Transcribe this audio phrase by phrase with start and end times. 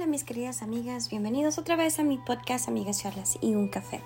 [0.00, 4.00] Hola mis queridas amigas, bienvenidos otra vez a mi podcast Amigas Charlas y un café.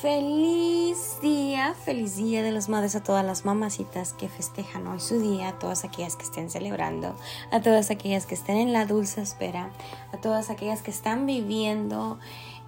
[0.00, 5.20] Feliz día, feliz día de las madres a todas las mamacitas que festejan hoy su
[5.20, 7.16] día, a todas aquellas que estén celebrando,
[7.50, 9.72] a todas aquellas que estén en la dulce espera,
[10.12, 12.20] a todas aquellas que están viviendo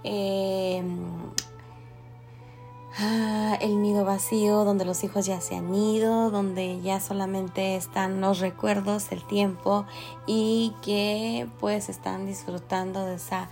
[0.02, 0.82] eh,
[2.98, 8.20] Ah, el nido vacío donde los hijos ya se han ido, donde ya solamente están
[8.20, 9.86] los recuerdos, el tiempo
[10.27, 13.48] y que pues están disfrutando de esa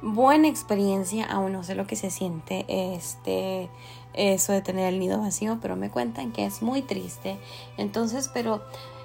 [0.00, 3.68] buena experiencia, aún no sé lo que se siente este
[4.12, 7.36] eso de tener el nido vacío, pero me cuentan que es muy triste.
[7.76, 8.62] Entonces, pero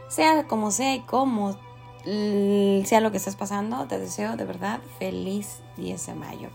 [0.07, 1.57] sea como sea y como
[2.03, 6.49] sea lo que estés pasando, te deseo de verdad feliz 10 de mayo.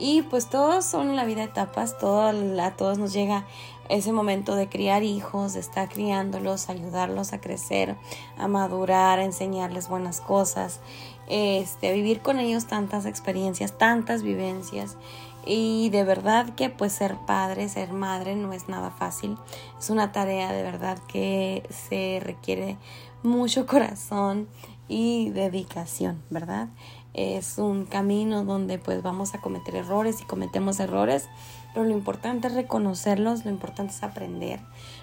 [0.00, 3.44] Y pues todos son la vida etapas, todo, a todos nos llega
[3.90, 7.96] ese momento de criar hijos, de estar criándolos, ayudarlos a crecer,
[8.38, 10.80] a madurar, a enseñarles buenas cosas,
[11.28, 14.96] este, vivir con ellos tantas experiencias, tantas vivencias.
[15.44, 19.36] Y de verdad que pues ser padre, ser madre no es nada fácil.
[19.78, 22.78] Es una tarea de verdad que se requiere
[23.22, 24.48] mucho corazón
[24.88, 26.68] y dedicación, ¿verdad?
[27.12, 31.28] Es un camino donde pues vamos a cometer errores y cometemos errores,
[31.74, 34.60] pero lo importante es reconocerlos, lo importante es aprender,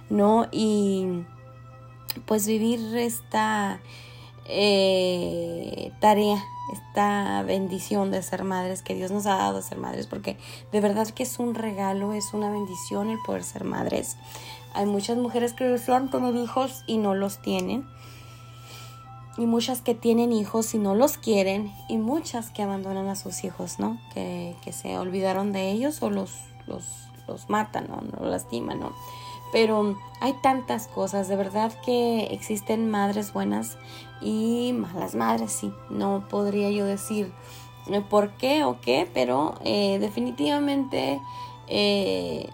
[0.09, 0.47] ¿no?
[0.52, 1.25] Y
[2.25, 3.80] pues vivir esta
[4.45, 6.41] eh, tarea,
[6.72, 10.38] esta bendición de ser madres que Dios nos ha dado de ser madres, porque
[10.71, 14.16] de verdad que es un regalo, es una bendición el poder ser madres.
[14.73, 17.86] Hay muchas mujeres que desean tener hijos y no los tienen
[19.38, 23.43] y muchas que tienen hijos y no los quieren y muchas que abandonan a sus
[23.43, 23.99] hijos, ¿no?
[24.13, 26.31] Que, se olvidaron de ellos o los,
[26.66, 26.83] los,
[27.27, 28.02] los matan, ¿no?
[28.19, 28.93] Los lastiman, ¿no?
[29.52, 33.77] Pero hay tantas cosas, de verdad que existen madres buenas
[34.21, 35.71] y malas madres, sí.
[35.89, 37.31] No podría yo decir
[37.88, 41.21] eh, por qué o qué, pero eh, definitivamente
[41.67, 42.49] eh,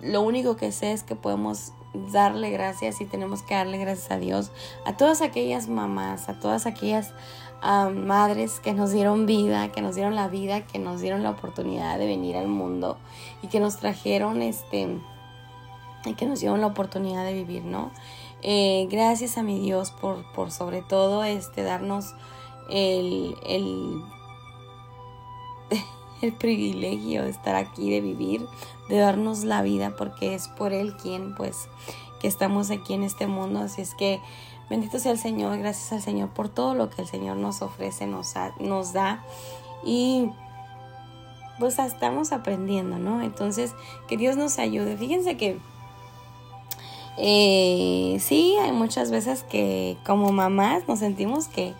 [0.00, 1.72] lo único que sé es que podemos
[2.10, 4.50] darle gracias y tenemos que darle gracias a Dios,
[4.84, 7.12] a todas aquellas mamás, a todas aquellas
[7.62, 11.98] madres que nos dieron vida, que nos dieron la vida, que nos dieron la oportunidad
[11.98, 12.96] de venir al mundo
[13.42, 14.88] y que nos trajeron este
[16.04, 17.90] y que nos dieron la oportunidad de vivir, ¿no?
[18.42, 22.14] Eh, gracias a mi Dios por, por sobre todo este darnos
[22.70, 24.02] el, el
[26.22, 28.46] el privilegio de estar aquí, de vivir,
[28.88, 31.68] de darnos la vida, porque es por Él quien, pues,
[32.20, 33.60] que estamos aquí en este mundo.
[33.60, 34.20] Así es que
[34.70, 38.06] bendito sea el Señor, gracias al Señor por todo lo que el Señor nos ofrece,
[38.06, 39.24] nos, nos da.
[39.84, 40.30] Y
[41.58, 43.22] pues estamos aprendiendo, ¿no?
[43.22, 43.74] Entonces,
[44.08, 44.96] que Dios nos ayude.
[44.96, 45.58] Fíjense que
[47.18, 51.74] eh, sí, hay muchas veces que como mamás nos sentimos que,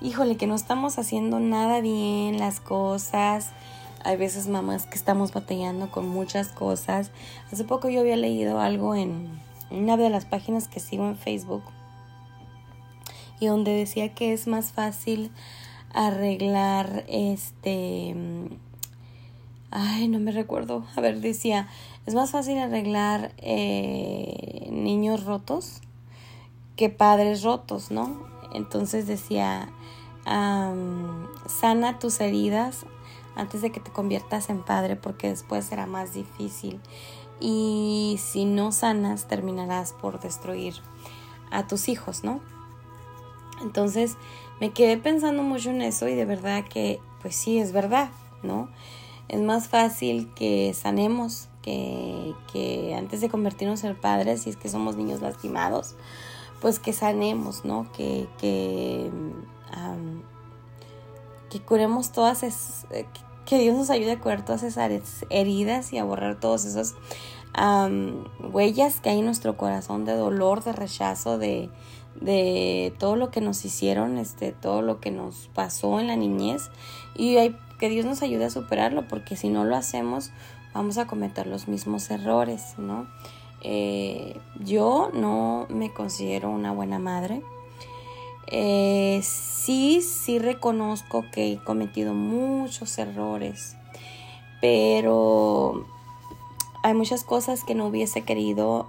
[0.00, 3.50] híjole, que no estamos haciendo nada bien las cosas,
[4.08, 7.10] hay veces mamás que estamos batallando con muchas cosas.
[7.52, 9.28] Hace poco yo había leído algo en
[9.70, 11.62] una de las páginas que sigo en Facebook
[13.38, 15.30] y donde decía que es más fácil
[15.92, 18.16] arreglar este
[19.70, 21.68] ay no me recuerdo a ver decía
[22.06, 25.82] es más fácil arreglar eh, niños rotos
[26.76, 29.68] que padres rotos no entonces decía
[30.24, 32.86] sana tus heridas
[33.38, 36.80] antes de que te conviertas en padre porque después será más difícil
[37.40, 40.74] y si no sanas terminarás por destruir
[41.50, 42.40] a tus hijos, ¿no?
[43.62, 44.16] Entonces
[44.60, 48.10] me quedé pensando mucho en eso y de verdad que pues sí es verdad,
[48.42, 48.68] ¿no?
[49.28, 54.68] Es más fácil que sanemos que, que antes de convertirnos en padres, si es que
[54.68, 55.94] somos niños lastimados,
[56.60, 57.90] pues que sanemos, ¿no?
[57.92, 59.10] Que, que,
[61.50, 63.06] que curemos todas esas, eh,
[63.48, 66.94] que Dios nos ayude a curar todas esas heridas y a borrar todas esas
[68.52, 71.70] huellas que hay en nuestro corazón de dolor, de rechazo, de,
[72.20, 76.70] de todo lo que nos hicieron, este, todo lo que nos pasó en la niñez
[77.16, 80.30] y hay, que Dios nos ayude a superarlo porque si no lo hacemos
[80.74, 83.08] vamos a cometer los mismos errores, ¿no?
[83.62, 87.42] Eh, yo no me considero una buena madre.
[88.50, 93.76] Eh, sí, sí reconozco que he cometido muchos errores,
[94.62, 95.86] pero
[96.82, 98.88] hay muchas cosas que no hubiese querido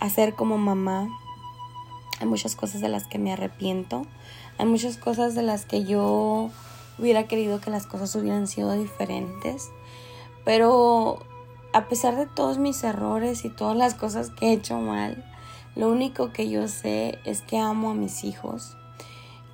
[0.00, 1.08] hacer como mamá.
[2.18, 4.02] Hay muchas cosas de las que me arrepiento.
[4.58, 6.50] Hay muchas cosas de las que yo
[6.98, 9.70] hubiera querido que las cosas hubieran sido diferentes.
[10.44, 11.20] Pero
[11.72, 15.24] a pesar de todos mis errores y todas las cosas que he hecho mal,
[15.76, 18.76] lo único que yo sé es que amo a mis hijos,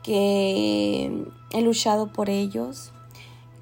[0.03, 2.93] que he luchado por ellos,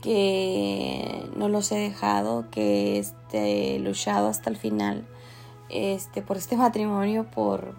[0.03, 5.07] que no los he dejado, que este, he luchado hasta el final
[5.71, 7.75] este, por este matrimonio, por,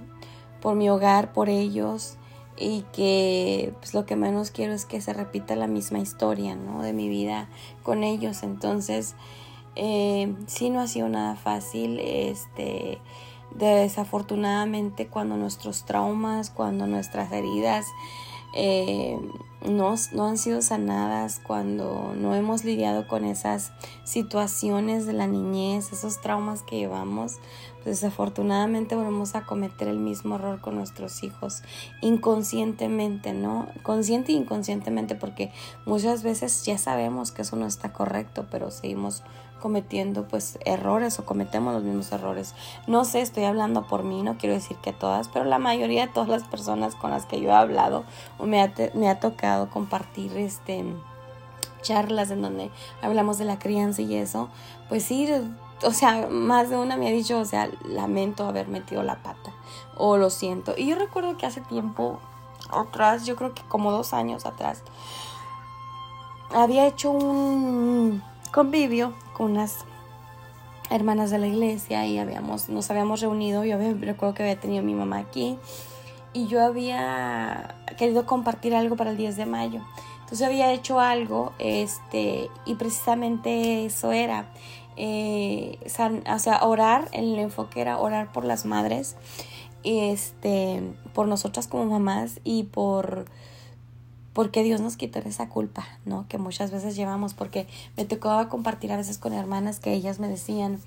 [0.61, 2.17] por mi hogar, por ellos
[2.57, 6.81] y que pues, lo que menos quiero es que se repita la misma historia ¿no?
[6.81, 7.49] de mi vida
[7.83, 8.43] con ellos.
[8.43, 9.15] Entonces,
[9.75, 11.99] eh, sí no ha sido nada fácil.
[11.99, 12.99] Este,
[13.55, 17.85] desafortunadamente cuando nuestros traumas, cuando nuestras heridas
[18.53, 19.17] eh,
[19.65, 23.71] no, no, han sido sanadas, cuando no hemos lidiado con esas
[24.03, 27.37] situaciones de la niñez, esos traumas que llevamos,
[27.83, 31.63] pues desafortunadamente volvemos a cometer el mismo error con nuestros hijos
[32.01, 33.67] inconscientemente, ¿no?
[33.83, 35.51] Consciente e inconscientemente, porque
[35.85, 39.23] muchas veces ya sabemos que eso no está correcto, pero seguimos
[39.61, 42.53] cometiendo pues errores o cometemos los mismos errores.
[42.87, 46.13] No sé, estoy hablando por mí, no quiero decir que todas, pero la mayoría de
[46.13, 48.03] todas las personas con las que yo he hablado
[48.37, 50.83] o me ha, me ha tocado compartir este
[51.81, 52.69] charlas en donde
[53.01, 54.49] hablamos de la crianza y eso,
[54.87, 55.27] pues sí,
[55.83, 59.51] o sea, más de una me ha dicho, o sea, lamento haber metido la pata
[59.97, 60.73] o lo siento.
[60.77, 62.19] Y yo recuerdo que hace tiempo
[62.71, 64.83] atrás, yo creo que como dos años atrás,
[66.53, 68.21] había hecho un
[68.51, 69.85] convivio con unas
[70.89, 73.63] hermanas de la iglesia y habíamos, nos habíamos reunido.
[73.63, 75.57] Yo recuerdo que había tenido mi mamá aquí
[76.33, 79.81] y yo había querido compartir algo para el 10 de mayo.
[80.21, 84.45] Entonces había hecho algo, este, y precisamente eso era,
[84.95, 89.17] eh, o sea, orar, el enfoque era orar por las madres,
[89.83, 90.83] este,
[91.13, 93.25] por nosotras como mamás y por
[94.33, 96.25] porque Dios nos quitara esa culpa, ¿no?
[96.27, 97.67] Que muchas veces llevamos, porque
[97.97, 100.79] me tocaba compartir a veces con hermanas que ellas me decían,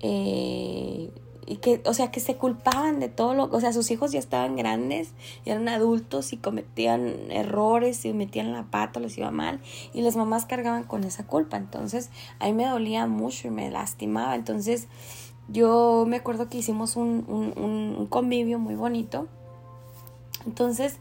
[0.00, 1.10] eh,
[1.46, 4.18] y que, o sea, que se culpaban de todo lo, o sea, sus hijos ya
[4.18, 5.10] estaban grandes,
[5.44, 9.60] eran adultos y cometían errores y metían la pata, les iba mal,
[9.94, 12.10] y las mamás cargaban con esa culpa, entonces
[12.40, 14.88] a mí me dolía mucho y me lastimaba, entonces
[15.48, 19.28] yo me acuerdo que hicimos un, un, un convivio muy bonito,
[20.46, 20.96] entonces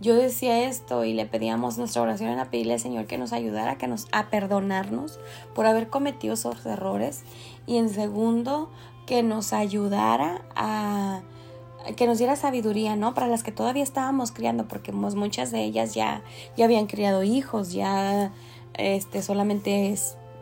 [0.00, 3.32] yo decía esto y le pedíamos nuestra oración en a pedirle al Señor que nos
[3.32, 5.18] ayudara que nos, a perdonarnos
[5.54, 7.22] por haber cometido esos errores
[7.66, 8.70] y en segundo
[9.06, 11.22] que nos ayudara a
[11.96, 13.14] que nos diera sabiduría, ¿no?
[13.14, 16.22] Para las que todavía estábamos criando, porque muchas de ellas ya,
[16.56, 18.32] ya habían criado hijos, ya
[18.74, 19.94] este, solamente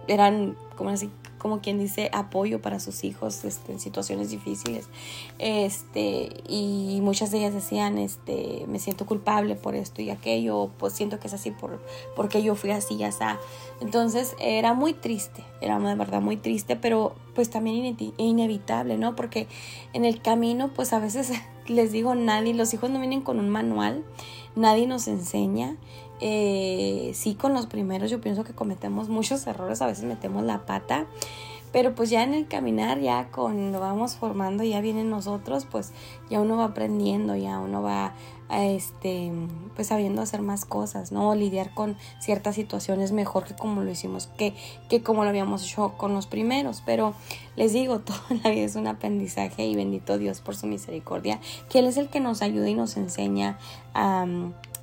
[0.09, 1.11] eran, como así,
[1.44, 4.88] como quien dice, apoyo para sus hijos este, en situaciones difíciles.
[5.38, 10.94] Este, y muchas de ellas decían, este, me siento culpable por esto y aquello, pues
[10.94, 11.85] siento que es así por,
[12.17, 13.38] porque yo fui así, ya está.
[13.82, 19.14] Entonces era muy triste, era de verdad muy triste, pero pues también inevitable, ¿no?
[19.14, 19.46] Porque
[19.93, 21.31] en el camino, pues a veces
[21.67, 24.02] les digo, nadie, los hijos no vienen con un manual,
[24.56, 25.76] nadie nos enseña
[26.26, 30.65] eh, sí, con los primeros yo pienso que cometemos muchos errores, a veces metemos la
[30.65, 31.05] pata,
[31.71, 35.93] pero pues ya en el caminar, ya cuando vamos formando, ya vienen nosotros, pues
[36.31, 38.15] ya uno va aprendiendo, ya uno va
[38.50, 39.32] este
[39.75, 41.35] pues sabiendo hacer más cosas, ¿no?
[41.35, 44.55] Lidiar con ciertas situaciones mejor que como lo hicimos, que,
[44.88, 46.82] que como lo habíamos hecho con los primeros.
[46.87, 47.12] Pero
[47.55, 51.38] les digo, toda la vida es un aprendizaje y bendito Dios por su misericordia,
[51.69, 53.59] que Él es el que nos ayuda y nos enseña
[53.93, 54.25] a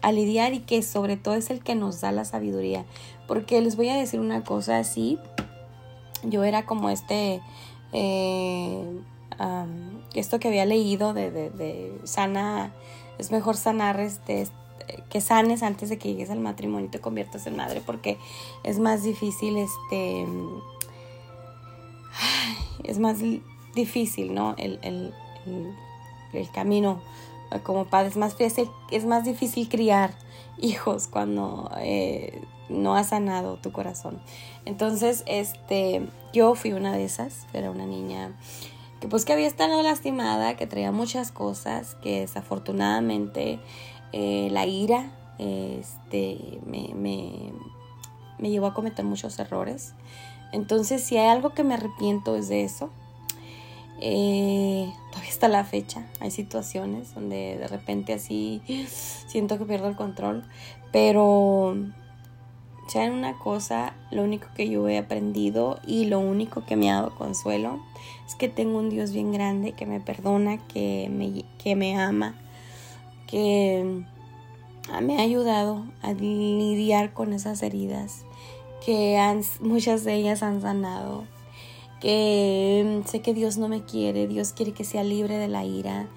[0.01, 2.85] a lidiar y que sobre todo es el que nos da la sabiduría.
[3.27, 5.19] Porque les voy a decir una cosa así,
[6.23, 7.41] yo era como este,
[7.93, 8.83] eh,
[10.13, 12.73] esto que había leído de, de, sana,
[13.17, 14.47] es mejor sanar este,
[15.09, 18.17] que sanes antes de que llegues al matrimonio y te conviertas en madre porque
[18.63, 20.25] es más difícil este
[22.83, 23.19] es más
[23.75, 25.13] difícil no el, el,
[26.33, 27.01] el camino
[27.59, 28.35] como padres más
[28.91, 30.13] es más difícil criar
[30.59, 34.21] hijos cuando eh, no has sanado tu corazón.
[34.65, 38.33] Entonces, este, yo fui una de esas, era una niña
[38.99, 43.59] que pues que había estado lastimada, que traía muchas cosas, que desafortunadamente
[44.13, 47.51] eh, la ira este, me, me,
[48.37, 49.95] me llevó a cometer muchos errores.
[50.51, 52.91] Entonces, si hay algo que me arrepiento es de eso,
[54.01, 56.07] eh, todavía está la fecha.
[56.19, 58.61] Hay situaciones donde de repente así
[59.27, 60.43] siento que pierdo el control.
[60.91, 61.75] Pero
[62.93, 66.91] ya en una cosa, lo único que yo he aprendido y lo único que me
[66.91, 67.79] ha dado consuelo
[68.27, 72.35] es que tengo un Dios bien grande que me perdona, que me, que me ama,
[73.27, 74.03] que
[75.01, 78.25] me ha ayudado a lidiar con esas heridas,
[78.85, 79.17] que
[79.61, 81.23] muchas de ellas han sanado
[82.01, 86.09] que sé que Dios no me quiere, Dios quiere que sea libre de la ira,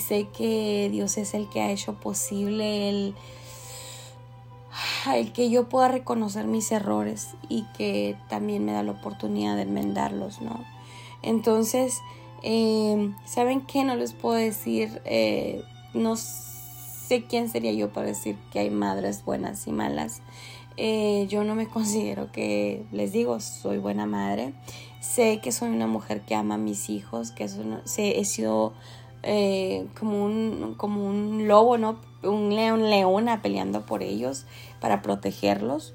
[0.00, 3.14] sé que Dios es el que ha hecho posible el,
[5.14, 9.62] el que yo pueda reconocer mis errores y que también me da la oportunidad de
[9.62, 10.64] enmendarlos, ¿no?
[11.22, 12.00] Entonces,
[12.42, 13.84] eh, ¿saben qué?
[13.84, 15.62] No les puedo decir, eh,
[15.94, 20.20] no sé quién sería yo para decir que hay madres buenas y malas.
[20.76, 24.52] Eh, yo no me considero que, les digo, soy buena madre.
[25.04, 27.58] Sé que soy una mujer que ama a mis hijos, que es
[27.98, 28.72] he sido
[30.00, 32.00] como, un, como un lobo, ¿no?
[32.22, 34.46] Un león, leona peleando por ellos
[34.80, 35.92] para protegerlos.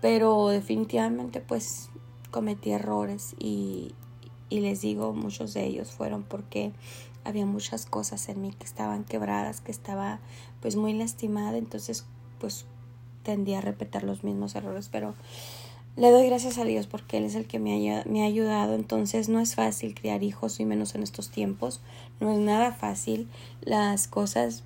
[0.00, 1.90] Pero definitivamente pues
[2.30, 3.94] cometí errores y,
[4.48, 6.72] y les digo, muchos de ellos fueron porque
[7.24, 10.20] había muchas cosas en mí que estaban quebradas, que estaba
[10.62, 12.06] pues muy lastimada, entonces
[12.40, 12.64] pues
[13.24, 15.14] tendía a repetir los mismos errores, pero
[15.98, 19.40] le doy gracias a Dios porque Él es el que me ha, ayudado, entonces no
[19.40, 21.80] es fácil criar hijos y menos en estos tiempos,
[22.20, 23.28] no es nada fácil,
[23.62, 24.62] las cosas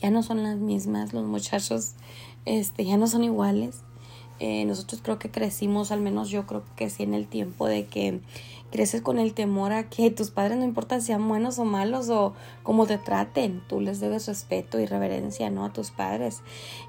[0.00, 1.92] ya no son las mismas, los muchachos
[2.46, 3.82] este, ya no son iguales.
[4.38, 7.84] Eh, nosotros creo que crecimos, al menos yo creo que sí, en el tiempo de
[7.84, 8.20] que
[8.70, 12.08] creces con el temor a que tus padres, no importa si sean buenos o malos
[12.08, 12.32] o
[12.62, 15.66] cómo te traten, tú les debes respeto y reverencia, ¿no?
[15.66, 16.40] A tus padres.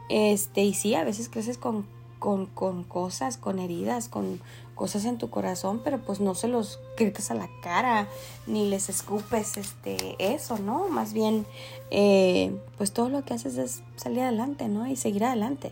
[0.07, 1.85] Este, y sí, a veces creces con,
[2.21, 4.39] con, con cosas, con heridas, con
[4.75, 8.07] cosas en tu corazón, pero pues no se los grites a la cara,
[8.45, 10.87] ni les escupes este, eso, ¿no?
[10.87, 11.47] Más bien,
[11.89, 14.85] eh, pues todo lo que haces es salir adelante, ¿no?
[14.85, 15.71] Y seguir adelante.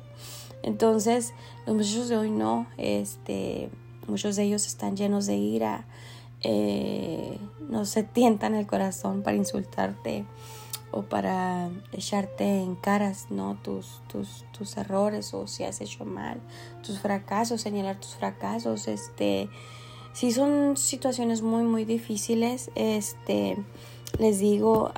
[0.64, 1.34] Entonces,
[1.68, 3.70] los muchachos de hoy no, este,
[4.08, 5.86] muchos de ellos están llenos de ira,
[6.42, 7.38] eh,
[7.70, 10.26] no se tientan el corazón para insultarte
[10.92, 13.58] o para echarte en caras, ¿no?
[13.64, 16.40] Tus, tus, tus errores o si has hecho mal,
[16.84, 19.50] tus fracasos, señalar tus fracasos, este,
[20.14, 23.58] si son situaciones muy, muy difíciles, este,
[24.18, 24.92] les digo,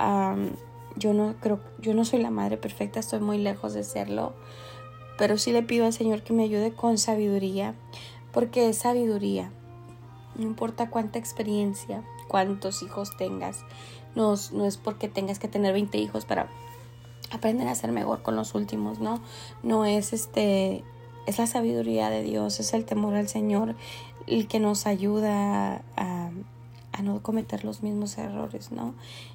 [0.95, 4.33] yo no creo, yo no soy la madre perfecta, estoy muy lejos de serlo,
[5.17, 7.75] pero sí le pido al Señor que me ayude con sabiduría,
[8.31, 9.51] porque es sabiduría,
[10.35, 13.65] no importa cuánta experiencia, cuántos hijos tengas,
[14.15, 16.47] no, no es porque tengas que tener 20 hijos para
[17.31, 19.21] aprender a ser mejor con los últimos, ¿no?
[19.63, 20.83] No es este,
[21.25, 23.75] es la sabiduría de Dios, es el temor al Señor
[24.27, 26.29] el que nos ayuda a,
[26.91, 28.93] a no cometer los mismos errores, ¿no?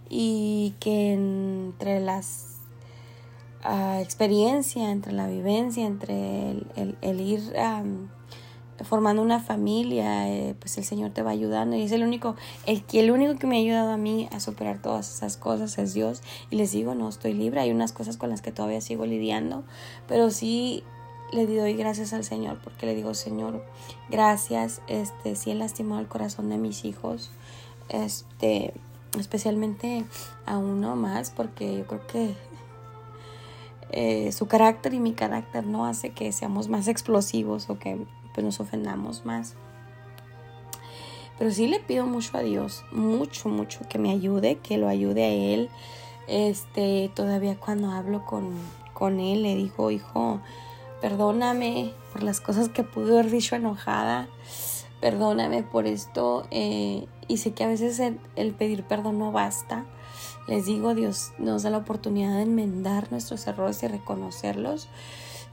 [0.08, 2.60] Y que entre las
[3.64, 7.52] uh, experiencia, entre la vivencia, entre el, el, ir
[8.84, 12.84] formando una familia, eh, pues el Señor te va ayudando y es el único, el,
[12.92, 16.22] el único que me ha ayudado a mí a superar todas esas cosas es Dios.
[16.50, 19.64] Y les digo, no estoy libre, hay unas cosas con las que todavía sigo lidiando,
[20.06, 20.84] pero sí
[21.32, 23.64] le doy gracias al Señor porque le digo, Señor,
[24.08, 27.30] gracias, este, sí he lastimado el corazón de mis hijos,
[27.88, 28.74] este,
[29.18, 30.04] especialmente
[30.44, 32.34] a uno más porque yo creo que
[33.90, 38.04] eh, su carácter y mi carácter no hace que seamos más explosivos o que
[38.36, 39.54] pues nos ofendamos más.
[41.38, 45.24] Pero sí le pido mucho a Dios, mucho, mucho que me ayude, que lo ayude
[45.24, 45.70] a Él.
[46.28, 48.50] Este, todavía cuando hablo con,
[48.92, 50.40] con Él, le digo, hijo,
[51.00, 54.28] perdóname por las cosas que pude haber dicho enojada,
[55.00, 56.46] perdóname por esto.
[56.50, 59.86] Eh, y sé que a veces el, pedir perdón no basta.
[60.46, 64.88] Les digo, Dios nos da la oportunidad de enmendar nuestros errores y reconocerlos.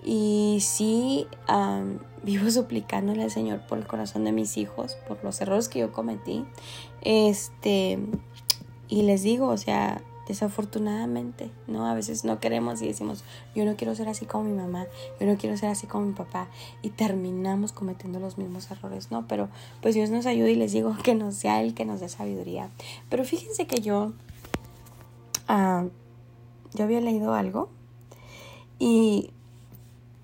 [0.03, 1.27] Y sí,
[2.23, 5.91] vivo suplicándole al Señor por el corazón de mis hijos, por los errores que yo
[5.91, 6.45] cometí.
[7.01, 7.99] Este,
[8.87, 11.85] y les digo, o sea, desafortunadamente, ¿no?
[11.85, 13.23] A veces no queremos y decimos,
[13.55, 14.85] yo no quiero ser así como mi mamá,
[15.19, 16.47] yo no quiero ser así como mi papá,
[16.81, 19.27] y terminamos cometiendo los mismos errores, ¿no?
[19.27, 19.49] Pero
[19.81, 22.69] pues Dios nos ayuda y les digo que no sea Él que nos dé sabiduría.
[23.09, 24.13] Pero fíjense que yo,
[25.49, 25.89] uh,
[26.73, 27.69] yo había leído algo
[28.79, 29.31] y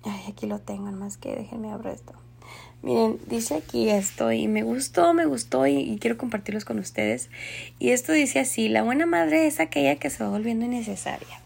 [0.04, 2.14] Ay, aquí lo tengo, más que déjenme abrir esto.
[2.82, 7.28] Miren, dice aquí esto y me gustó, me gustó y, quiero compartirlos con ustedes.
[7.78, 11.40] Y esto dice así, la buena madre es aquella que se va volviendo innecesaria,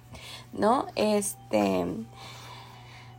[0.53, 0.87] ¿no?
[0.95, 1.87] Este,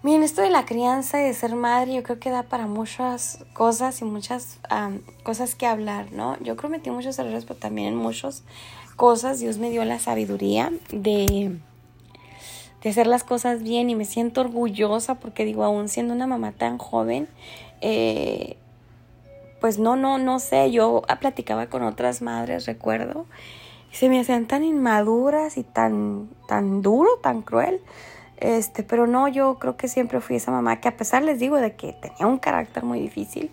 [0.01, 3.39] miren, esto de la crianza y de ser madre yo creo que da para muchas
[3.53, 4.59] cosas y muchas
[5.23, 6.41] cosas que hablar, ¿no?
[6.41, 8.43] Yo cometí muchos errores, pero también en muchas
[8.95, 11.59] cosas Dios me dio la sabiduría de
[12.85, 16.51] de hacer las cosas bien y me siento orgullosa porque digo, aún siendo una mamá
[16.51, 17.27] tan joven,
[17.81, 18.57] eh,
[19.59, 23.25] pues no, no, no sé, yo platicaba con otras madres, recuerdo,
[23.91, 27.81] y se me hacían tan inmaduras y tan, tan duro, tan cruel.
[28.37, 31.57] Este, pero no, yo creo que siempre fui esa mamá que a pesar les digo
[31.57, 33.49] de que tenía un carácter muy difícil,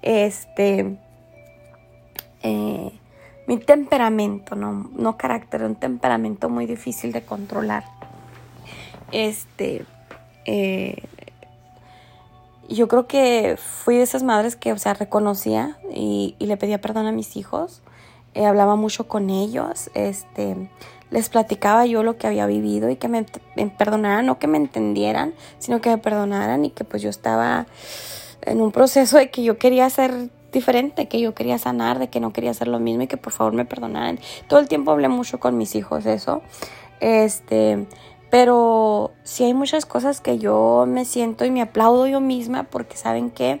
[0.00, 0.96] este,
[2.42, 2.92] eh,
[3.46, 7.91] mi temperamento, no, no carácter, un temperamento muy difícil de controlar
[9.12, 9.84] este,
[10.44, 11.02] eh,
[12.68, 17.06] yo creo que fui de esas madres que, o sea, reconocía y, le pedía perdón
[17.06, 17.82] a mis hijos.
[18.34, 20.70] Eh, hablaba mucho con ellos, este,
[21.10, 23.26] les platicaba yo lo que había vivido y que me,
[23.56, 27.66] me, perdonaran, no que me entendieran, sino que me perdonaran y que pues yo estaba
[28.40, 32.20] en un proceso de que yo quería ser diferente, que yo quería sanar, de que
[32.20, 34.18] no quería hacer lo mismo y que por favor me perdonaran.
[34.48, 36.42] Todo el tiempo hablé mucho con mis hijos eso.
[37.00, 37.86] Este,
[38.32, 42.96] pero sí hay muchas cosas que yo me siento y me aplaudo yo misma porque
[42.96, 43.60] saben que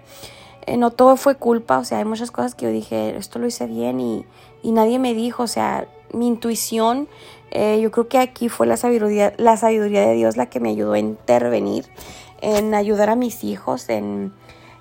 [0.64, 3.46] eh, no todo fue culpa, o sea, hay muchas cosas que yo dije, esto lo
[3.46, 4.24] hice bien y,
[4.62, 7.06] nadie me dijo, o sea, mi intuición,
[7.50, 10.70] eh, yo creo que aquí fue la sabiduría, la sabiduría de Dios la que me
[10.70, 11.84] ayudó a intervenir,
[12.40, 14.32] en ayudar a mis hijos, en,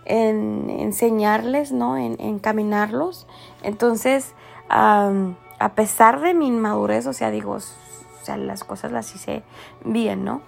[0.06, 1.98] en enseñarles, ¿no?
[1.98, 3.28] En encaminarlos.
[3.62, 4.36] Entonces,
[4.70, 7.58] a pesar de mi inmadurez, o sea, digo,
[8.22, 9.44] o sea, las cosas las hice
[9.84, 10.42] bien, ¿no?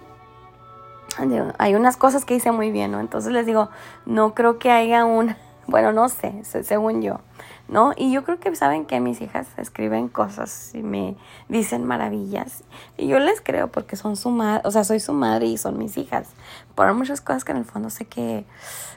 [1.58, 3.00] Hay unas cosas que hice muy bien, ¿no?
[3.00, 3.68] Entonces les digo,
[4.04, 7.20] no creo que haya un, bueno, no sé, según yo,
[7.68, 7.92] ¿no?
[7.96, 11.16] Y yo creo que saben que mis hijas escriben cosas y me
[11.48, 12.64] dicen maravillas.
[12.96, 15.78] Y yo les creo porque son su madre, o sea, soy su madre y son
[15.78, 16.28] mis hijas.
[16.74, 18.44] Por muchas cosas que en el fondo sé que,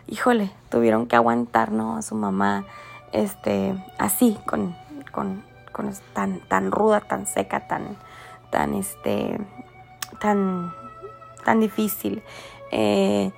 [0.07, 1.97] híjole, tuvieron que aguantar, ¿no?
[1.97, 2.65] A su mamá,
[3.11, 4.75] este, así, con,
[5.11, 7.97] con, con tan, tan ruda, tan seca, tan,
[8.49, 9.39] tan, este,
[10.19, 10.73] tan,
[11.45, 12.23] tan difícil.
[12.71, 13.31] Eh,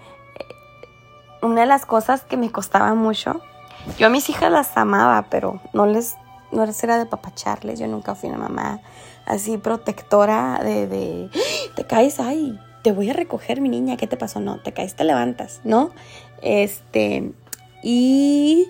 [1.41, 3.41] una de las cosas que me costaba mucho,
[3.97, 6.15] yo a mis hijas las amaba, pero no les,
[6.51, 8.81] no les era de papacharles, yo nunca fui una mamá
[9.25, 11.29] así protectora de, de
[11.75, 14.39] te caes, ay, te voy a recoger mi niña, ¿qué te pasó?
[14.39, 15.91] No, te caes, te levantas, ¿no?
[16.41, 17.31] Este,
[17.83, 18.67] y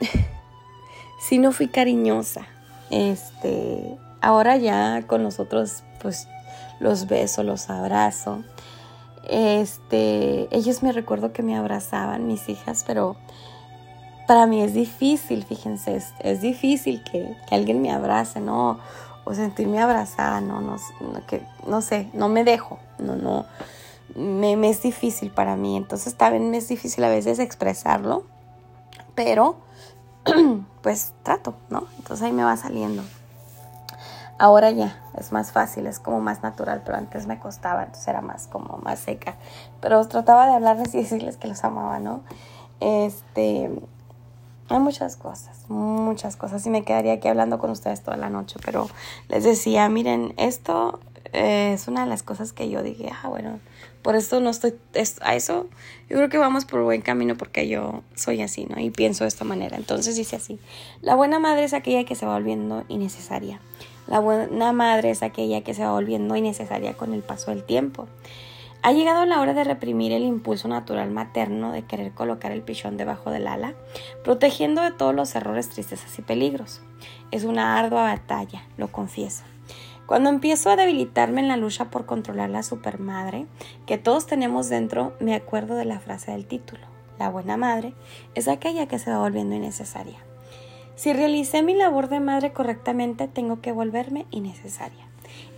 [1.20, 2.46] sí no fui cariñosa,
[2.90, 6.28] este, Ahora ya con nosotros pues
[6.80, 8.42] los beso, los abrazo.
[9.28, 13.16] Este, ellos me recuerdo que me abrazaban, mis hijas, pero
[14.26, 18.78] para mí es difícil, fíjense, es, difícil que, alguien me abrace, ¿no?
[19.24, 20.60] O sentirme abrazada, ¿no?
[20.60, 20.76] No,
[21.26, 23.46] que, no sé, no me dejo, no, no,
[24.14, 28.24] me, me, es difícil para mí, entonces también me es difícil a veces expresarlo,
[29.14, 29.56] pero
[30.82, 31.86] pues trato, ¿no?
[31.98, 33.02] Entonces ahí me va saliendo.
[34.38, 38.20] Ahora ya es más fácil, es como más natural, pero antes me costaba, entonces era
[38.20, 39.36] más como más seca.
[39.80, 42.22] Pero trataba de hablarles y decirles que los amaba, ¿no?
[42.78, 43.68] Este,
[44.68, 46.64] hay muchas cosas, muchas cosas.
[46.66, 48.88] Y me quedaría aquí hablando con ustedes toda la noche, pero
[49.28, 51.00] les decía, miren, esto
[51.32, 53.58] es una de las cosas que yo dije, ah, bueno,
[54.02, 54.78] por esto no estoy,
[55.20, 55.66] a eso
[56.08, 58.80] yo creo que vamos por buen camino porque yo soy así, ¿no?
[58.80, 59.76] Y pienso de esta manera.
[59.76, 60.60] Entonces dice así,
[61.02, 63.60] la buena madre es aquella que se va volviendo innecesaria.
[64.08, 68.08] La buena madre es aquella que se va volviendo innecesaria con el paso del tiempo.
[68.80, 72.96] Ha llegado la hora de reprimir el impulso natural materno de querer colocar el pichón
[72.96, 73.74] debajo del ala,
[74.24, 76.80] protegiendo de todos los errores, tristezas y peligros.
[77.32, 79.42] Es una ardua batalla, lo confieso.
[80.06, 83.46] Cuando empiezo a debilitarme en la lucha por controlar la supermadre
[83.84, 86.86] que todos tenemos dentro, me acuerdo de la frase del título.
[87.18, 87.92] La buena madre
[88.34, 90.27] es aquella que se va volviendo innecesaria.
[90.98, 95.06] Si realicé mi labor de madre correctamente, tengo que volverme innecesaria.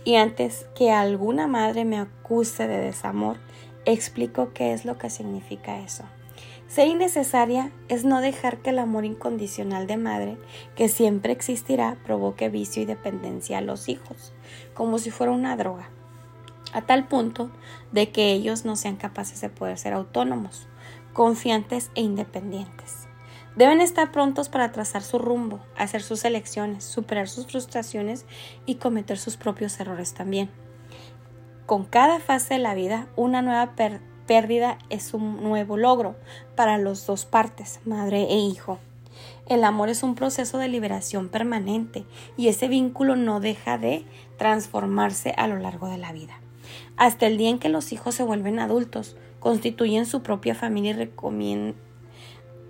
[0.05, 3.37] Y antes que alguna madre me acuse de desamor,
[3.85, 6.03] explico qué es lo que significa eso.
[6.67, 10.37] Ser innecesaria es no dejar que el amor incondicional de madre,
[10.75, 14.33] que siempre existirá, provoque vicio y dependencia a los hijos,
[14.75, 15.89] como si fuera una droga,
[16.71, 17.49] a tal punto
[17.91, 20.67] de que ellos no sean capaces de poder ser autónomos,
[21.13, 23.00] confiantes e independientes.
[23.55, 28.25] Deben estar prontos para trazar su rumbo, hacer sus elecciones, superar sus frustraciones
[28.65, 30.49] y cometer sus propios errores también.
[31.65, 33.73] Con cada fase de la vida, una nueva
[34.25, 36.15] pérdida es un nuevo logro
[36.55, 38.79] para las dos partes, madre e hijo.
[39.49, 42.05] El amor es un proceso de liberación permanente
[42.37, 44.05] y ese vínculo no deja de
[44.37, 46.39] transformarse a lo largo de la vida.
[46.95, 50.93] Hasta el día en que los hijos se vuelven adultos, constituyen su propia familia y
[50.93, 51.90] recomiendan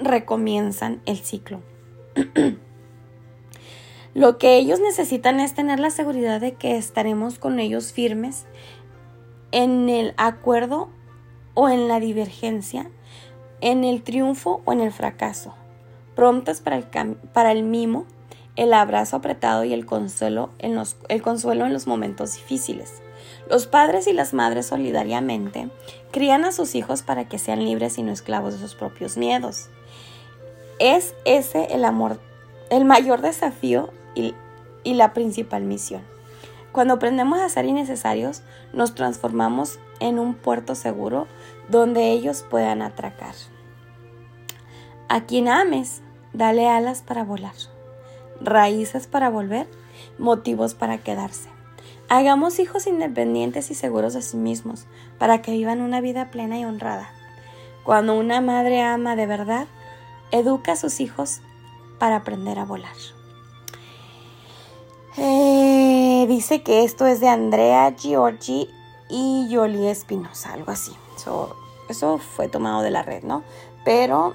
[0.02, 1.62] recomienzan el ciclo.
[4.14, 8.46] Lo que ellos necesitan es tener la seguridad de que estaremos con ellos firmes
[9.52, 10.90] en el acuerdo
[11.54, 12.90] o en la divergencia,
[13.62, 15.54] en el triunfo o en el fracaso,
[16.16, 16.84] prontas para el,
[17.34, 18.06] para el mimo,
[18.58, 23.02] el abrazo apretado y el consuelo, en los, el consuelo en los momentos difíciles.
[23.50, 25.70] Los padres y las madres solidariamente
[26.12, 29.70] crían a sus hijos para que sean libres y no esclavos de sus propios miedos.
[30.84, 32.20] Es ese el amor,
[32.72, 34.34] el mayor desafío y,
[34.84, 36.02] la principal misión.
[36.72, 38.42] Cuando aprendemos a ser innecesarios,
[38.74, 41.28] nos transformamos en un puerto seguro
[41.70, 43.36] donde ellos puedan atracar.
[45.08, 46.02] A quien ames,
[46.34, 47.54] dale alas para volar,
[48.40, 49.68] raíces para volver,
[50.18, 51.50] motivos para quedarse.
[52.10, 54.88] Hagamos hijos independientes y seguros de sí mismos,
[55.20, 57.12] para que vivan una vida plena y honrada.
[57.84, 59.68] Cuando una madre ama de verdad,
[60.32, 61.42] educa a sus hijos
[62.00, 62.96] para aprender a volar.
[65.18, 68.70] Eh, dice que esto es de Andrea Giorgi
[69.10, 70.94] y Yoli Espinosa, algo así.
[71.90, 73.44] eso fue tomado de la red, ¿no?
[73.84, 74.34] Pero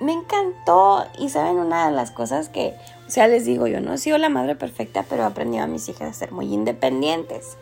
[0.00, 2.74] me encantó y saben una de las cosas que,
[3.06, 5.68] o sea, les digo, yo no he sido la madre perfecta, pero he aprendido a
[5.68, 7.56] mis hijas a ser muy independientes.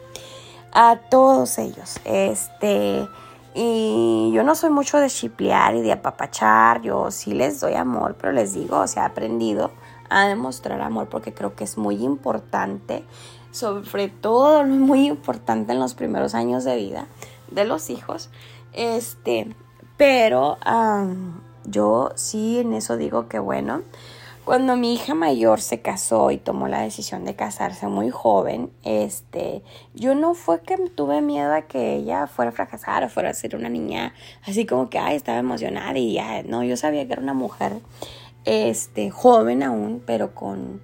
[0.73, 2.01] A todos ellos.
[2.05, 3.07] Este,
[3.55, 8.17] y yo no soy mucho de chiplear y de apapachar, yo sí les doy amor,
[8.19, 9.71] pero les digo, o sea, he aprendido
[10.09, 13.05] a demostrar amor porque creo que es muy importante,
[13.51, 17.07] sobre todo muy importante en los primeros años de vida
[17.51, 18.31] de los hijos.
[18.73, 19.55] Este,
[19.97, 20.57] pero
[21.65, 23.83] yo sí en eso digo que bueno,
[24.44, 29.62] cuando mi hija mayor se casó y tomó la decisión de casarse muy joven, este,
[29.94, 33.35] yo no fue que tuve miedo a que ella fuera a fracasar o fuera a
[33.35, 37.12] ser una niña así como que, ay, estaba emocionada y ya, no, yo sabía que
[37.12, 37.74] era una mujer
[38.44, 40.83] este, joven aún, pero con,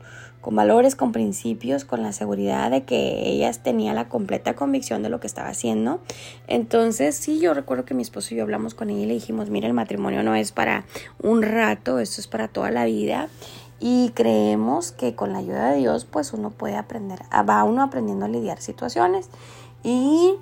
[0.48, 5.10] con valores, con principios, con la seguridad de que ellas tenía la completa convicción de
[5.10, 6.00] lo que estaba haciendo.
[6.46, 9.50] Entonces, sí, yo recuerdo que mi esposo y yo hablamos con ella y le dijimos,
[9.50, 10.86] mira, el matrimonio no es para
[11.22, 13.28] un rato, esto es para toda la vida.
[13.78, 18.24] Y creemos que con la ayuda de Dios, pues uno puede aprender, va uno aprendiendo
[18.24, 19.28] a lidiar situaciones.
[19.82, 20.32] Y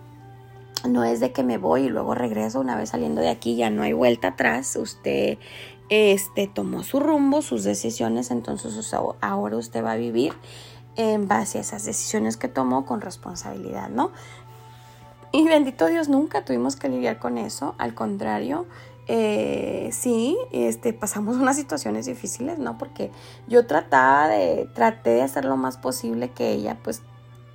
[0.88, 3.70] no es de que me voy y luego regreso una vez saliendo de aquí, ya
[3.70, 4.76] no hay vuelta atrás.
[4.76, 5.38] Usted
[5.88, 10.32] este, tomó su rumbo, sus decisiones, entonces ahora usted va a vivir
[10.96, 14.10] en base a esas decisiones que tomó con responsabilidad, ¿no?
[15.32, 18.66] Y bendito Dios, nunca tuvimos que lidiar con eso, al contrario,
[19.08, 22.78] eh, sí, este, pasamos unas situaciones difíciles, ¿no?
[22.78, 23.10] Porque
[23.46, 27.02] yo trataba de, traté de hacer lo más posible que ella, pues,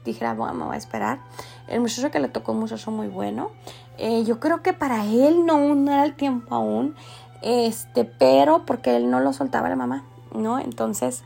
[0.05, 1.19] dijera, bueno, me voy a esperar.
[1.67, 3.51] El muchacho que le tocó un muchacho muy bueno.
[3.97, 6.95] Eh, yo creo que para él no, no era el tiempo aún
[7.41, 10.59] este, pero porque él no lo soltaba la mamá, ¿no?
[10.59, 11.23] Entonces,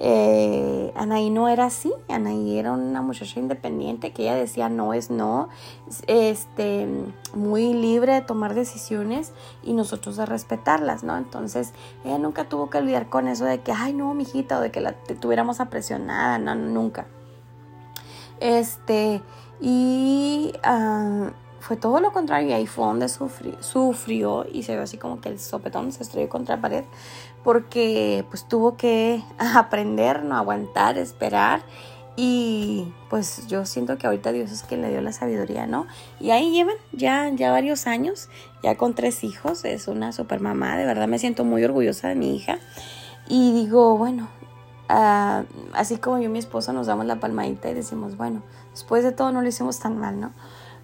[0.00, 5.10] eh, Anaí no era así, Anaí era una muchacha independiente que ella decía no es
[5.10, 5.48] no,
[6.06, 6.86] este,
[7.34, 9.32] muy libre de tomar decisiones
[9.64, 11.16] y nosotros de respetarlas, ¿no?
[11.16, 11.72] Entonces,
[12.04, 14.80] ella nunca tuvo que lidiar con eso de que, ay, no, mijita, o de que
[14.80, 17.06] la tuviéramos apresionada, no, nunca.
[18.40, 19.20] Este,
[19.60, 20.52] y...
[20.64, 21.30] Uh,
[21.68, 25.28] fue todo lo contrario y ahí fue donde sufrió, y se ve así como que
[25.28, 26.84] el sopetón se estrelló contra la pared
[27.44, 31.60] porque pues tuvo que aprender, no aguantar, esperar
[32.16, 35.86] y pues yo siento que ahorita Dios es quien le dio la sabiduría, ¿no?
[36.20, 38.30] Y ahí llevan ya, ya varios años,
[38.62, 42.14] ya con tres hijos, es una super mamá, de verdad me siento muy orgullosa de
[42.14, 42.60] mi hija
[43.28, 44.30] y digo, bueno,
[44.88, 49.04] ah, así como yo y mi esposo nos damos la palmadita y decimos, bueno, después
[49.04, 50.32] de todo no lo hicimos tan mal, ¿no?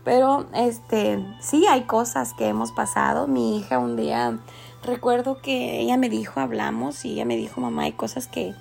[0.04, 3.26] Pero este, sí hay cosas que hemos pasado.
[3.26, 4.38] Mi hija un día,
[4.82, 8.54] recuerdo que ella me dijo, hablamos y ella me dijo, mamá, hay cosas que,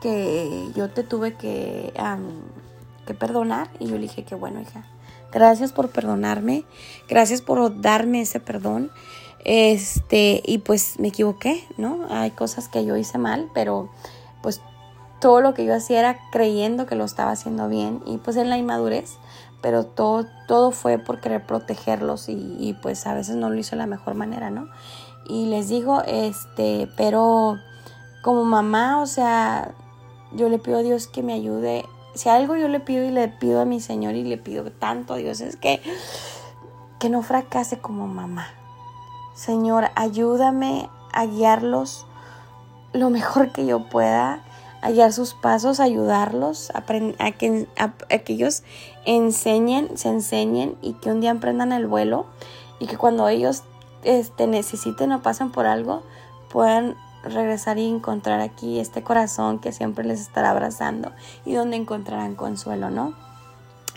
[0.00, 1.92] que yo te tuve que,
[3.06, 3.68] que perdonar.
[3.80, 4.84] Y yo le dije que bueno, hija,
[5.32, 6.64] gracias por perdonarme,
[7.08, 8.92] gracias por darme ese perdón.
[9.44, 12.06] Este, y pues me equivoqué, ¿no?
[12.10, 13.90] Hay cosas que yo hice mal, pero
[14.42, 14.60] pues
[15.18, 18.48] todo lo que yo hacía era creyendo que lo estaba haciendo bien y pues en
[18.48, 19.18] la inmadurez
[19.62, 23.78] pero todo, todo fue por querer protegerlos y, pues a veces no lo hizo de
[23.78, 24.68] la mejor manera, ¿no?
[25.28, 27.58] Y les digo, este, pero
[28.22, 29.74] como mamá, o sea,
[30.32, 31.84] yo le pido a Dios que me ayude.
[32.14, 35.14] Si algo yo le pido y le pido a mi Señor y le pido tanto
[35.14, 35.80] a Dios es que,
[36.98, 38.48] que no fracase como mamá.
[39.34, 42.06] Señor, ayúdame a guiarlos
[42.92, 44.42] lo mejor que yo pueda
[44.82, 46.82] hallar sus pasos, ayudarlos, a,
[47.32, 48.62] que, a, que ellos
[49.04, 52.26] enseñen, se enseñen y que un día emprendan el vuelo
[52.78, 53.62] y que cuando ellos
[54.02, 56.02] este, necesiten o pasen por algo,
[56.50, 61.12] puedan regresar y encontrar aquí este corazón que siempre les estará abrazando
[61.44, 63.14] y donde encontrarán consuelo, ¿no?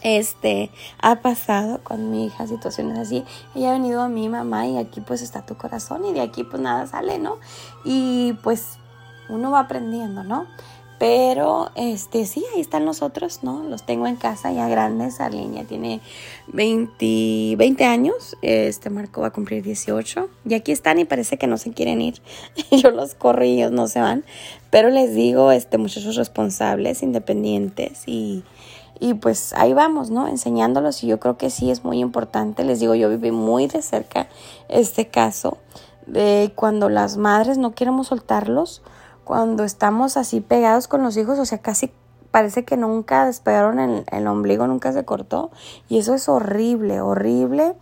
[0.01, 0.69] Este
[1.01, 3.23] ha pasado con mi hija situaciones así.
[3.55, 6.43] Ella ha venido a mi mamá y aquí pues está tu corazón y de aquí
[6.43, 7.37] pues nada sale, ¿no?
[7.85, 8.77] Y pues
[9.29, 10.45] uno va aprendiendo, ¿no?
[11.03, 13.61] Pero, este, sí, ahí están los otros, ¿no?
[13.63, 15.19] Los tengo en casa ya grandes.
[15.19, 15.99] Arlene tiene
[16.47, 18.37] 20, 20 años.
[18.41, 20.29] Este Marco va a cumplir 18.
[20.45, 22.21] Y aquí están y parece que no se quieren ir.
[22.71, 24.23] Yo los corro y ellos no se van.
[24.69, 28.45] Pero les digo, este, muchachos responsables, independientes y
[28.97, 30.29] y pues ahí vamos, ¿no?
[30.29, 32.63] Enseñándolos y yo creo que sí es muy importante.
[32.63, 34.29] Les digo, yo viví muy de cerca
[34.69, 35.57] este caso
[36.05, 38.81] de cuando las madres no queremos soltarlos,
[39.23, 41.91] cuando estamos así pegados con los hijos, o sea, casi
[42.31, 45.51] parece que nunca despegaron el, el ombligo, nunca se cortó
[45.87, 47.75] y eso es horrible, horrible.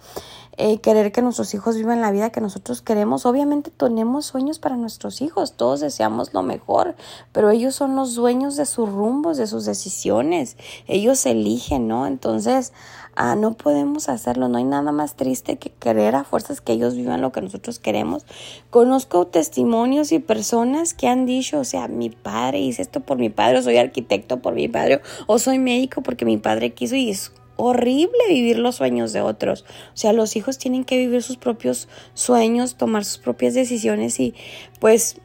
[0.58, 3.26] Eh, querer que nuestros hijos vivan la vida que nosotros queremos.
[3.26, 6.96] Obviamente tenemos sueños para nuestros hijos, todos deseamos lo mejor,
[7.32, 12.06] pero ellos son los dueños de sus rumbos, de sus decisiones, ellos eligen, ¿no?
[12.06, 12.74] Entonces,
[13.16, 16.96] ah, no podemos hacerlo, no hay nada más triste que querer a fuerzas que ellos
[16.96, 18.26] vivan lo que nosotros queremos.
[18.70, 23.30] Conozco testimonios y personas que han dicho, o sea, mi padre hice esto por mi
[23.30, 27.10] padre, o soy arquitecto por mi padre, o soy médico porque mi padre quiso y
[27.10, 29.66] es horrible vivir los sueños de otros.
[29.94, 34.34] O sea, los hijos tienen que vivir sus propios sueños, tomar sus propias decisiones y
[34.80, 35.18] pues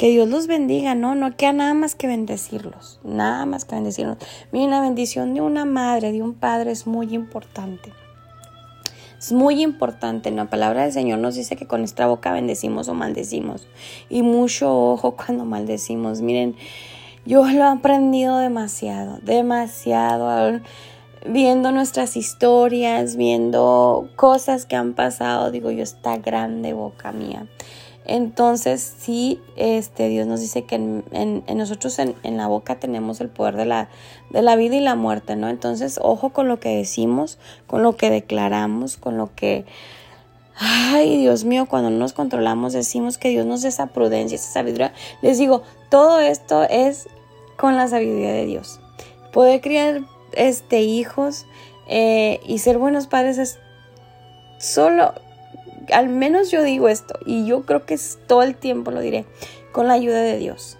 [0.00, 1.14] que Dios los bendiga, ¿no?
[1.14, 4.16] No queda nada más que bendecirlos, nada más que bendecirlos.
[4.50, 7.92] Miren, la bendición de una madre, de un padre es muy importante.
[9.18, 12.94] Es muy importante, la palabra del Señor nos dice que con nuestra boca bendecimos o
[12.94, 13.68] maldecimos.
[14.08, 16.22] Y mucho ojo cuando maldecimos.
[16.22, 16.56] Miren,
[17.26, 20.60] yo lo he aprendido demasiado, demasiado
[21.26, 27.46] viendo nuestras historias, viendo cosas que han pasado, digo yo, está grande boca mía.
[28.06, 33.56] Entonces, sí, este, Dios nos dice que en, nosotros en, la boca tenemos el poder
[33.56, 33.88] de la,
[34.30, 35.48] de la vida y la muerte, ¿no?
[35.48, 39.64] Entonces, ojo con lo que decimos, con lo que declaramos, con lo que...
[40.56, 44.52] Ay, Dios mío, cuando no nos controlamos decimos que Dios nos dé esa prudencia, esa
[44.52, 44.92] sabiduría.
[45.22, 47.08] Les digo, todo esto es
[47.56, 48.80] con la sabiduría de Dios.
[49.32, 51.46] Poder criar este, hijos
[51.86, 53.58] eh, y ser buenos padres es
[54.58, 55.14] solo,
[55.92, 59.24] al menos yo digo esto, y yo creo que es, todo el tiempo lo diré,
[59.72, 60.78] con la ayuda de Dios.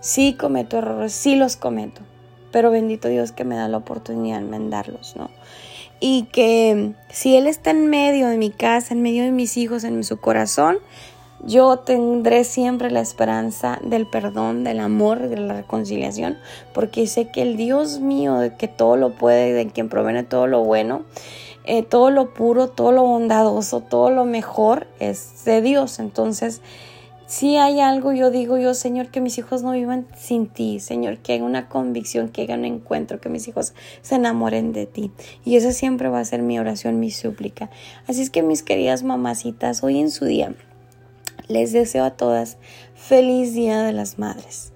[0.00, 2.02] Sí cometo errores, sí los cometo,
[2.50, 5.30] pero bendito Dios que me da la oportunidad de enmendarlos, ¿no?
[6.00, 9.84] Y que si Él está en medio de mi casa, en medio de mis hijos,
[9.84, 10.78] en su corazón,
[11.44, 16.38] yo tendré siempre la esperanza del perdón, del amor, de la reconciliación,
[16.72, 20.46] porque sé que el Dios mío, de que todo lo puede, de quien proviene todo
[20.46, 21.02] lo bueno,
[21.64, 25.98] eh, todo lo puro, todo lo bondadoso, todo lo mejor es de Dios.
[25.98, 26.60] Entonces,
[27.26, 31.18] si hay algo, yo digo yo, Señor, que mis hijos no vivan sin ti, Señor,
[31.18, 35.10] que haya una convicción, que haya un encuentro, que mis hijos se enamoren de ti.
[35.44, 37.70] Y esa siempre va a ser mi oración, mi súplica.
[38.06, 40.54] Así es que mis queridas mamacitas, hoy en su día,
[41.52, 42.58] les deseo a todas
[42.94, 44.72] feliz Día de las Madres.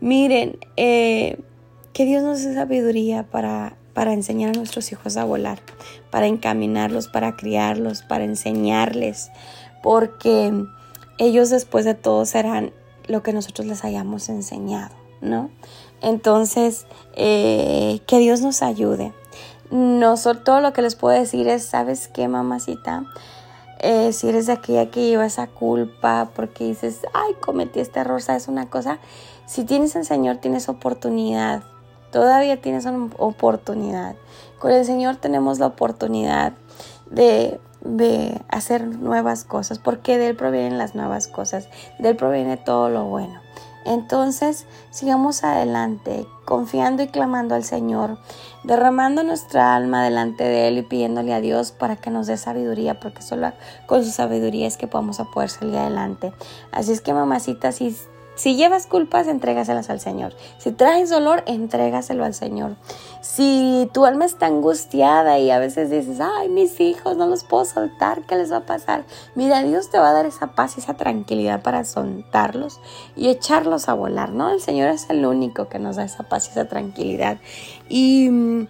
[0.00, 1.38] Miren, eh,
[1.92, 5.58] que Dios nos dé sabiduría para, para enseñar a nuestros hijos a volar,
[6.10, 9.30] para encaminarlos, para criarlos, para enseñarles,
[9.82, 10.52] porque
[11.18, 12.72] ellos después de todo serán
[13.06, 15.50] lo que nosotros les hayamos enseñado, ¿no?
[16.00, 19.12] Entonces, eh, que Dios nos ayude.
[19.70, 23.04] Nosotros todo lo que les puedo decir es, ¿sabes qué, mamacita?
[23.82, 28.46] Eh, si eres aquella que lleva esa culpa porque dices, ay, cometí este error, ¿sabes
[28.46, 28.98] una cosa?
[29.46, 31.62] Si tienes al Señor, tienes oportunidad.
[32.12, 34.16] Todavía tienes una oportunidad.
[34.58, 36.52] Con el Señor tenemos la oportunidad
[37.10, 42.58] de, de hacer nuevas cosas, porque de Él provienen las nuevas cosas, de Él proviene
[42.58, 43.40] todo lo bueno.
[43.84, 48.18] Entonces, sigamos adelante, confiando y clamando al Señor,
[48.62, 53.00] derramando nuestra alma delante de Él y pidiéndole a Dios para que nos dé sabiduría,
[53.00, 53.52] porque solo
[53.86, 56.32] con su sabiduría es que podamos poder salir adelante.
[56.72, 57.96] Así es que, mamacita, si
[58.40, 60.32] si llevas culpas, entrégaselas al Señor.
[60.56, 62.76] Si traes dolor, entrégaselo al Señor.
[63.20, 67.66] Si tu alma está angustiada y a veces dices, ay, mis hijos, no los puedo
[67.66, 69.04] soltar, ¿qué les va a pasar?
[69.34, 72.80] Mira, Dios te va a dar esa paz y esa tranquilidad para soltarlos
[73.14, 74.48] y echarlos a volar, ¿no?
[74.48, 77.36] El Señor es el único que nos da esa paz y esa tranquilidad.
[77.90, 78.66] Y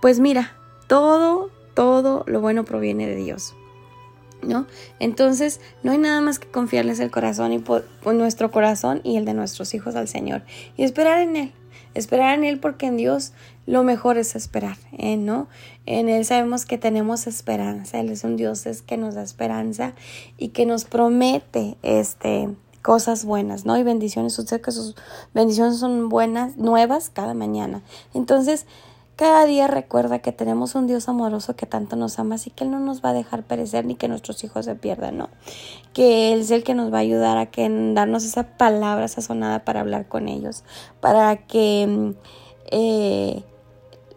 [0.00, 0.52] pues mira,
[0.86, 3.56] todo, todo lo bueno proviene de Dios.
[4.42, 4.66] ¿No?
[4.98, 9.24] Entonces, no hay nada más que confiarles el corazón y por, nuestro corazón y el
[9.24, 10.42] de nuestros hijos al Señor
[10.76, 11.52] y esperar en Él.
[11.94, 13.32] Esperar en Él porque en Dios
[13.66, 15.16] lo mejor es esperar, ¿eh?
[15.16, 15.48] ¿no?
[15.86, 17.98] En Él sabemos que tenemos esperanza.
[17.98, 19.94] Él es un Dios que nos da esperanza
[20.36, 22.48] y que nos promete este
[22.82, 23.76] cosas buenas, ¿no?
[23.76, 24.94] Y bendiciones, usted que sus
[25.34, 27.82] bendiciones son buenas, nuevas cada mañana.
[28.14, 28.66] Entonces,
[29.18, 32.70] cada día recuerda que tenemos un Dios amoroso que tanto nos ama, así que Él
[32.70, 35.28] no nos va a dejar perecer ni que nuestros hijos se pierdan, ¿no?
[35.92, 39.64] Que Él es el que nos va a ayudar a que darnos esa palabra sazonada
[39.64, 40.62] para hablar con ellos,
[41.00, 42.14] para que
[42.70, 43.42] eh,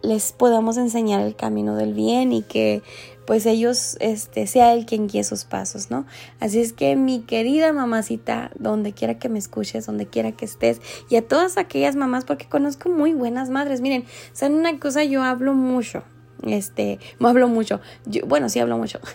[0.02, 2.82] les podamos enseñar el camino del bien y que
[3.26, 6.06] pues ellos, este, sea el quien guíe sus pasos, ¿no?
[6.40, 10.80] Así es que mi querida mamacita, donde quiera que me escuches, donde quiera que estés,
[11.08, 15.04] y a todas aquellas mamás, porque conozco muy buenas madres, miren, ¿saben una cosa?
[15.04, 16.02] Yo hablo mucho,
[16.42, 19.00] este, no hablo mucho, yo, bueno, sí hablo mucho.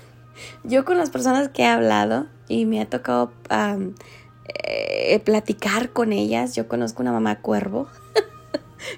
[0.64, 3.32] Yo con las personas que he hablado y me ha tocado
[4.64, 7.88] eh, platicar con ellas, yo conozco una mamá cuervo.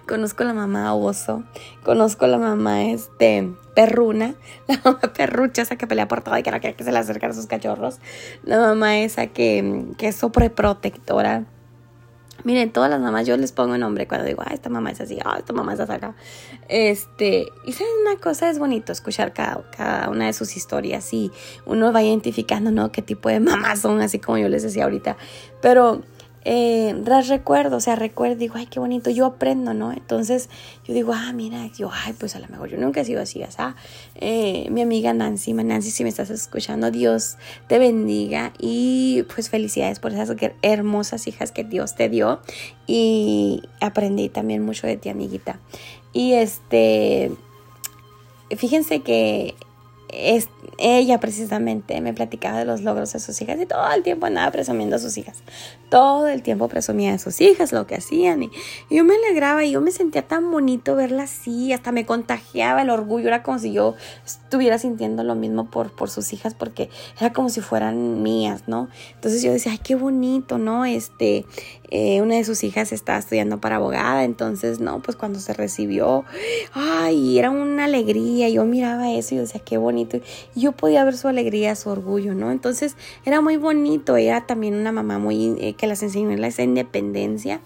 [0.08, 1.43] conozco la mamá oso,
[1.84, 4.36] conozco la mamá este perruna,
[4.67, 6.99] la mamá perrucha esa que pelea por todo y que no quiere que se le
[6.99, 7.99] acerquen a sus cachorros,
[8.43, 11.45] la mamá esa que, que es sobreprotectora
[12.43, 15.17] Miren, todas las mamás yo les pongo nombre cuando digo, ah, esta mamá es así,
[15.25, 16.15] ah, esta mamá es acá.
[16.69, 21.32] Este, y saben una cosa, es bonito escuchar cada, cada una de sus historias y
[21.65, 22.91] uno va identificando, ¿no?
[22.91, 25.17] Qué tipo de mamás son, así como yo les decía ahorita.
[25.62, 26.02] Pero
[26.51, 26.95] eh,
[27.27, 29.91] recuerdo, o sea, recuerdo, digo, ay, qué bonito, yo aprendo, ¿no?
[29.91, 30.49] Entonces
[30.83, 33.43] yo digo, ah, mira, yo, ay, pues a lo mejor yo nunca he sido así,
[33.51, 33.75] ¿sabes?
[34.15, 39.99] Eh, mi amiga Nancy, Nancy, si me estás escuchando, Dios te bendiga y pues felicidades
[39.99, 42.41] por esas hermosas hijas que Dios te dio
[42.88, 45.59] y aprendí también mucho de ti, amiguita.
[46.13, 47.31] Y este,
[48.57, 49.53] fíjense que
[50.11, 54.25] es, ella precisamente me platicaba de los logros de sus hijas y todo el tiempo
[54.25, 55.37] andaba presumiendo a sus hijas.
[55.89, 58.43] Todo el tiempo presumía de sus hijas, lo que hacían.
[58.43, 58.51] Y,
[58.89, 62.89] yo me alegraba y yo me sentía tan bonito verla así, hasta me contagiaba el
[62.89, 63.27] orgullo.
[63.27, 63.95] Era como si yo
[64.25, 68.89] estuviera sintiendo lo mismo por, por sus hijas porque era como si fueran mías, ¿no?
[69.15, 70.85] Entonces yo decía, ay, qué bonito, ¿no?
[70.85, 71.45] Este,
[71.91, 76.23] eh, una de sus hijas estaba estudiando para abogada, entonces, no, pues cuando se recibió,
[76.73, 80.17] ay, era una alegría, yo miraba eso y decía, qué bonito,
[80.56, 82.52] y yo podía ver su alegría, su orgullo, ¿no?
[82.52, 86.62] Entonces, era muy bonito, ella también una mamá muy, eh, que las enseñó en esa
[86.62, 87.60] independencia,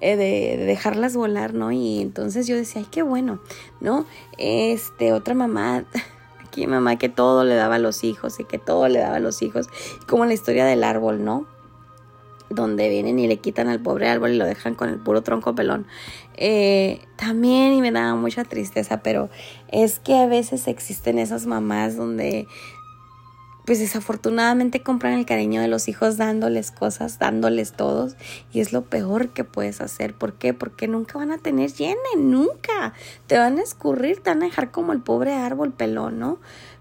[0.00, 1.70] eh, de, de, dejarlas volar, ¿no?
[1.70, 3.40] Y entonces yo decía, ay, qué bueno,
[3.80, 4.06] ¿no?
[4.38, 5.84] Este, otra mamá...
[6.48, 9.20] Aquí mamá que todo le daba a los hijos y que todo le daba a
[9.20, 9.68] los hijos,
[10.06, 11.46] como la historia del árbol, ¿no?
[12.50, 15.54] Donde vienen y le quitan al pobre árbol y lo dejan con el puro tronco
[15.54, 15.86] pelón.
[16.36, 19.28] Eh, también y me daba mucha tristeza, pero
[19.68, 22.46] es que a veces existen esas mamás donde
[23.68, 28.16] pues desafortunadamente compran el cariño de los hijos dándoles cosas, dándoles todos
[28.50, 30.14] y es lo peor que puedes hacer.
[30.14, 30.54] ¿Por qué?
[30.54, 32.94] Porque nunca van a tener llene, nunca.
[33.26, 36.38] Te van a escurrir, te van a dejar como el pobre árbol pelón, ¿no?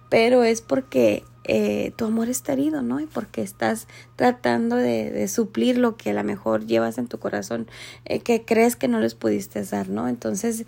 [0.08, 3.00] Pero es porque eh, tu amor está herido, ¿no?
[3.14, 7.68] Porque estás tratando de, suplir lo que a lo mejor llevas en tu corazón,
[8.06, 10.08] eh, que crees que no les pudiste dar, ¿no?
[10.08, 10.66] Entonces,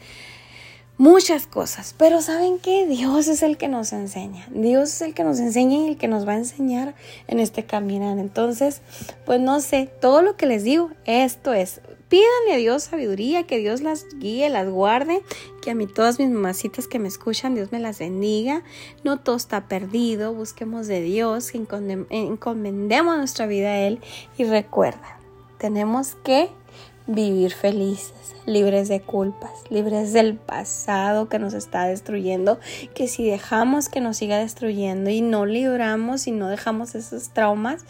[0.98, 1.96] muchas cosas.
[1.98, 2.86] Pero ¿saben qué?
[2.88, 4.48] Dios es el que nos enseña.
[4.52, 6.96] Dios es el que nos enseña y el que nos va a enseñar
[7.28, 8.18] en este caminar.
[8.18, 8.82] Entonces,
[9.26, 13.60] pues no sé, todo lo que les digo, esto es Pídanle a Dios sabiduría, que
[13.60, 15.22] Dios las guíe, las guarde,
[15.72, 18.64] a mí todas mis mamacitas que me escuchan, Dios me las bendiga.
[19.04, 24.00] No todo está perdido, busquemos de Dios, encomendemos nuestra vida a Él
[24.38, 25.20] y recuerda,
[25.58, 26.50] tenemos que
[27.10, 32.60] vivir felices, libres de culpas, libres del pasado que nos está destruyendo,
[32.94, 37.84] que si dejamos que nos siga destruyendo y no libramos y no dejamos esos traumas,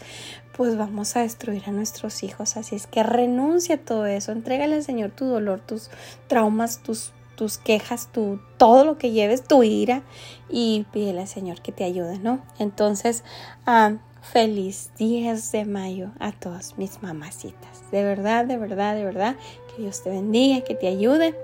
[0.56, 2.56] pues vamos a destruir a nuestros hijos.
[2.56, 5.90] Así es que renuncia a todo eso, entrégale al Señor tu dolor, tus
[6.26, 10.02] traumas, tus, tus quejas, tu, todo lo que lleves, tu ira
[10.50, 12.44] y pídele al Señor que te ayude, ¿no?
[12.58, 13.24] Entonces,
[13.64, 17.90] ah, feliz 10 de mayo a todas mis mamacitas.
[17.92, 19.36] De verdad, de verdad, de verdad,
[19.74, 21.34] que Dios te bendiga, que te ayude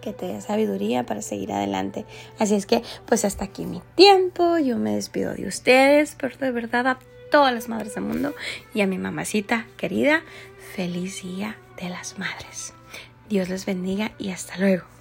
[0.00, 2.06] que te dé sabiduría para seguir adelante.
[2.38, 4.56] Así es que, pues hasta aquí mi tiempo.
[4.58, 6.98] Yo me despido de ustedes, pero de verdad a
[7.32, 8.32] todas las madres del mundo
[8.72, 10.22] y a mi mamacita querida,
[10.76, 12.72] feliz día de las madres.
[13.28, 14.99] Dios les bendiga y hasta luego.